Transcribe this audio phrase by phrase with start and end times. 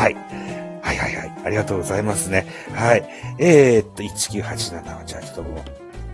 [0.00, 0.14] はい。
[0.82, 1.32] はいはいはい。
[1.44, 2.46] ありがとうございますね。
[2.74, 3.04] はい。
[3.38, 5.62] えー、っと、1987は、じゃあちょっともう、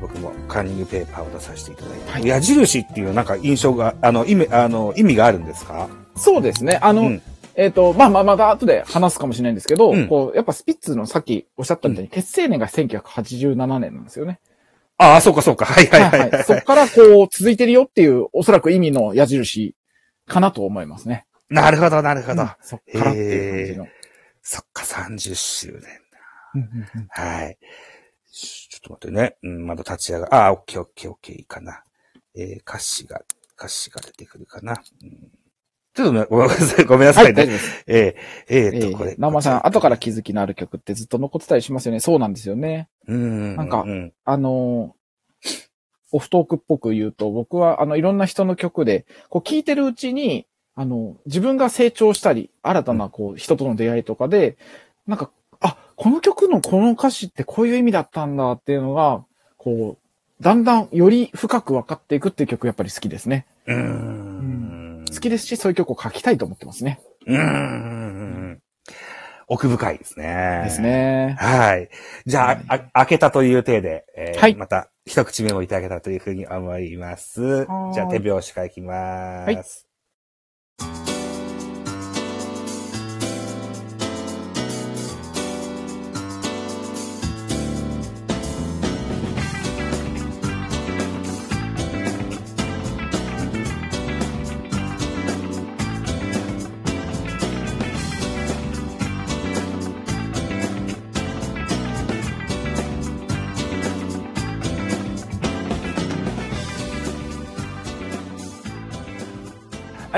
[0.00, 2.10] 僕もカンニングペーパーを出させていただいて。
[2.12, 5.88] はい矢印っていうなんか印象が、あの、意味、あの、意味があるんですか？
[6.16, 6.78] そうですね。
[6.82, 7.22] あの、うん
[7.58, 14.40] えっ、と、まあまあ、また後で話すかもしれないんですけど、うんこう、やっぱスピッツのさっきおっしゃったみたいに、結成年が1987年なんですよね。
[14.98, 15.64] ああ、そうかそうか。
[15.64, 16.44] はいはいはい、はい。
[16.44, 19.74] そこからこう、続いてるよっていう、おそらく意味の矢印
[20.26, 21.24] かなと思いますね。
[21.48, 22.42] なるほど、なるほど。
[22.42, 23.86] うんそっからっていう感じの。
[24.42, 25.82] そっか、30周年。
[26.54, 27.58] うんうんうんはい。
[28.30, 29.36] ちょっと待ってね。
[29.42, 31.82] うん、まだ立ち上がああ、オッケーオッケーオッケーいいかな。
[32.34, 33.22] えー、歌詞が、
[33.58, 34.72] 歌詞が出てくるかな。
[35.02, 35.10] うん、
[35.94, 37.46] ちょっとね、ごめんなさい、ごめんなさはいね。
[37.46, 37.84] 丈夫です。
[37.86, 39.14] えー、えー、っと、えーこれ。
[39.18, 42.00] 生まさん、後から気づきのある曲ってずっと残ってたりしますよね。
[42.00, 42.88] そうなんですよね。
[43.06, 43.56] うん。
[43.56, 44.12] なんかうん。
[44.24, 44.96] あのー
[46.12, 54.56] オフトークっぽく言うと、僕は、あの、いろんな人の曲で、こう、聴いてるうちに、あの、自分が成長したり、新たな、こう、人との出会いとかで、
[55.06, 59.24] なんか、あ、この曲のこの歌詞ってこういう意味だったんだっていうのが、
[59.56, 63.46] こう、だんだんより深く分かっていくっていう曲やっぱり好きですね。
[63.66, 65.04] うーん。
[65.08, 67.00] 好きですし、そういう曲を書きたいと思ってますね。
[67.26, 68.60] うーん。
[69.48, 70.62] 奥深いですね。
[70.64, 70.82] です。
[70.82, 71.36] ね。
[71.38, 71.88] はい。
[72.26, 77.64] じゃあ、あ、開けたという体で、えーはいまた一口目もいただけたというふうに思います。
[77.94, 79.48] じゃあ手拍子からいきます。
[79.48, 79.95] あ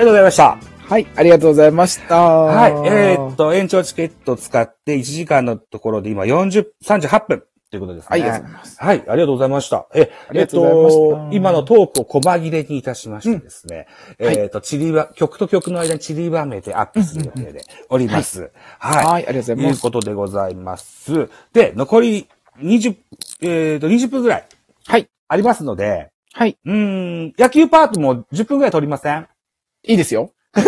[0.00, 0.58] りがとうございました。
[0.88, 2.16] はい、ありがとうございました。
[2.18, 2.72] はい。
[2.72, 8.08] はえーっと、延長チケットを使って1時間のところで今40、38分ということですね。
[8.08, 8.76] はい、ありがとうございます。
[8.80, 9.86] はい、ありがとうございました。
[9.94, 13.86] え、えっと、今のトークを細切れにいたしましてですね、
[14.18, 17.60] はいえっと、ちりば、曲と曲の間にちりばめてアップする予定で
[17.90, 18.50] おります。
[18.78, 19.04] はい。
[19.04, 19.82] はい、ありがとうございというます。
[19.82, 21.28] ことでございます。
[21.52, 22.28] で、残り
[22.60, 22.96] 20、
[23.42, 24.46] えっと、20分ぐらい
[24.86, 29.28] はい、ありますので、はい、うーん、野球パートも10分ぐらい取りません？
[29.84, 30.32] いいですよ。
[30.54, 30.62] 10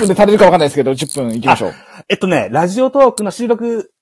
[0.00, 1.74] 分で足りるかわかんないですけど、10分行きましょう。
[2.08, 3.92] えっとね、ラジオトークの収録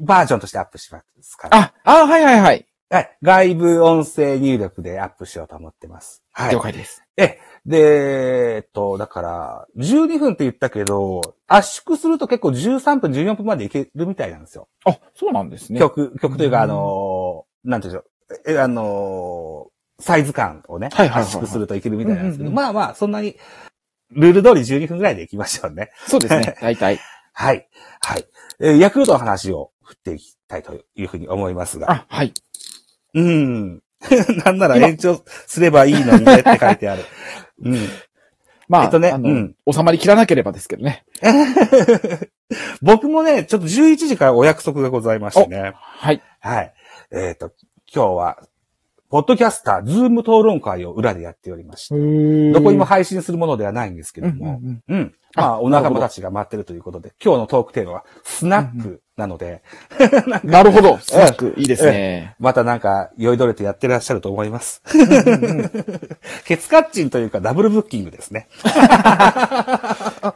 [0.00, 1.58] バージョンとしてアップしますから。
[1.58, 2.66] あ、あ、はいはいはい。
[2.90, 3.18] はい。
[3.22, 6.22] 外部音声入力でアップしようと思ってます。
[6.32, 6.60] はい了。
[6.60, 7.02] 解です。
[7.16, 14.68] え、で、えっと、だから、12分って言ったけど、圧縮すると結構13分、14分までいけるみたいなんですよ。
[14.84, 15.80] あ、そうなんですね。
[15.80, 18.04] 曲、曲というか、うんあのー、なんていうんでしょ
[18.48, 18.52] う。
[18.52, 23.36] え、あのー、サイズ感をね、はいはいはいはい圧縮するといけるみたいなんですけど、うんうんうんまあまあ、そんなに、
[24.10, 25.90] ルール通り12分ぐらいでいきましょうね。
[26.06, 26.56] そうですね。
[26.62, 27.00] 大体。
[27.32, 27.68] はい。
[28.00, 28.24] はい。
[28.60, 31.90] えーヤクルトの話を振っていきたいというふうに思いますが。
[31.90, 32.32] あ、はい。
[33.14, 33.82] うん。
[34.44, 37.04] なんなら延長すればいいのにねって書いてある。
[37.62, 37.88] うん。
[38.68, 41.04] まあ、えっとねあの、うん収まりきらなければですけどね。
[42.82, 45.72] 僕もね、ちょっと11時からお約束がございましてね。
[45.74, 46.22] はい。
[46.40, 46.74] はい。
[47.10, 47.52] えっ、と、
[47.92, 48.38] 今日は、
[49.14, 55.14] ポッドキャスター、ズーム討論会を裏でやっておりまして、どこにも配信するものではないんですけども、うんうんうん。
[55.36, 59.62] まあ、あお仲間たちが待ってるということで、今日のトークテーマは、スナックなので、
[60.42, 60.98] なるほど。
[61.06, 62.34] スナック、いいですね。
[62.40, 64.82] またなんか、酔いどれてやってらっしゃると思います。
[66.44, 68.48] ケツカッチンというか、ダブルブッキングですね。
[68.64, 70.34] ダ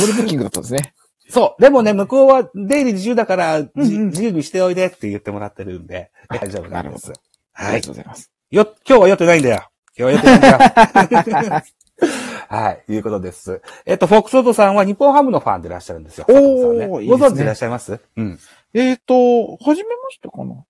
[0.00, 0.94] ブルブッキングだったんですね。
[1.28, 1.62] そう。
[1.62, 7.12] でもね、向こうは出入り自由だから、じうんうん自由にしておいでって言ってもらってるんで、大丈夫なんです。
[7.54, 7.92] はいありがと。
[7.92, 8.30] うございます。
[8.50, 9.70] よ、今日は酔ってないんだよ。
[9.98, 11.62] 今日は酔ってないんだよ。
[12.48, 13.62] はい、いうことです。
[13.86, 16.26] えっと、フォックスオートさんは日本ハムのファンでいらっしゃるんですよ。
[16.28, 18.00] おーねいいですねご存知でいらっしゃいます？
[18.16, 18.38] うん。
[18.74, 19.14] えっ、と、
[19.56, 20.64] はじめましてかな？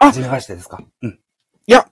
[0.00, 0.80] はじめましてですか？
[1.02, 1.20] うん。
[1.66, 1.88] いや、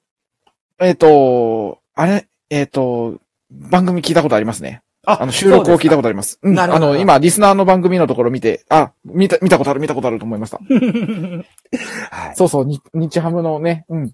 [0.79, 3.19] えっ、と、あれ、えっ、と、
[3.51, 4.83] 番組聞いたことありますね。
[5.07, 6.39] ああの、収録を聞いたことあります。
[6.43, 6.59] うん。
[6.59, 10.59] あの、今、リスナーの番組のところ見て、あ、見た、見たことある、見たことあると思いました。
[12.11, 12.37] はい。
[12.37, 14.13] そうそう、に日ハムのね、うん。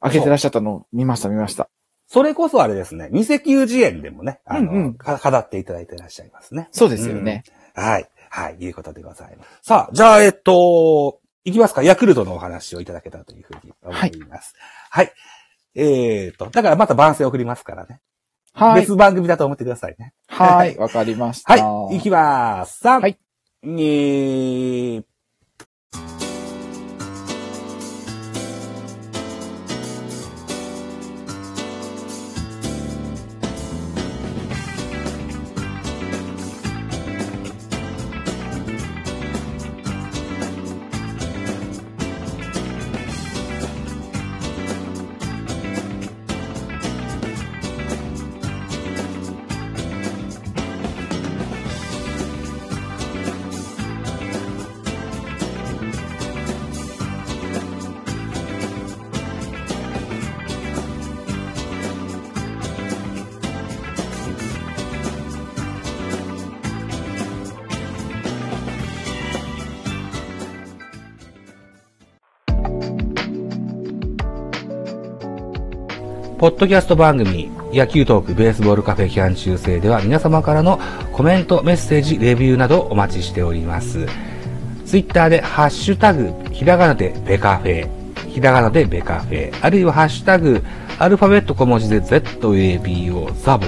[0.00, 1.68] 開けてらっしゃったの見ました、見ました。
[2.06, 6.68] それこそあれですね、二石油寺園でもね、あの、うんうんか語っていただいていらっしゃいますね。
[6.72, 7.44] そうですよね。
[7.74, 8.08] はい。
[8.30, 8.56] はい。
[8.58, 9.50] いうことでございます。
[9.62, 11.82] さあ、じゃあ、えっと、いきますか。
[11.82, 14.54] ヤクルトのお話をいただけたらというふうに思います。
[14.90, 15.12] はい。
[15.74, 18.00] えっと、だからまた番宣送りますからね。
[18.54, 18.80] はい。
[18.82, 20.12] 別番組だと思ってくださいね。
[20.28, 21.54] はい、 わかりました。
[21.54, 21.96] はい。
[21.96, 22.84] いきます。
[22.86, 23.18] 3、はい
[23.64, 25.02] 2、
[76.38, 80.78] ポッドキャスト番組、野球トークベースボールカフェ期間中制では皆様からの
[81.12, 84.06] コメント、メッセージ、レビューなどお待ちしております。
[84.84, 87.88] ツイッターでハッシュタグ、ひらがなでベカフェ、
[88.28, 90.62] ひらがなでベカフェ、あるいはハッシュタグ、
[90.98, 93.66] アルファベット小文字で ZABO ザボ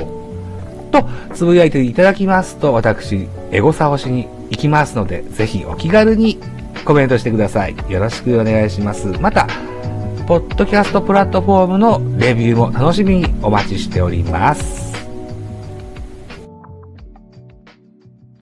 [0.92, 6.38] とつぶやいていただきますと、私、エゴサをしに行きますので、ぜひお気軽に
[6.84, 7.76] コメントしてください。
[7.88, 9.08] よろしくお願いします。
[9.20, 9.46] また、
[10.26, 14.85] ポッドキャストプラットフォームのレビューも楽しみにお待ちしております。